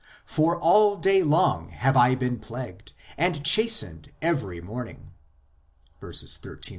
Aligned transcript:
For 0.25 0.57
all 0.59 0.97
day 0.97 1.21
long 1.21 1.69
have 1.69 1.95
I 1.95 2.15
been 2.15 2.39
plagued, 2.39 2.93
And 3.19 3.45
chastened 3.45 4.11
every 4.19 4.59
morning 4.59 5.13
(verses 5.99 6.37
13, 6.37 6.53
14). 6.53 6.61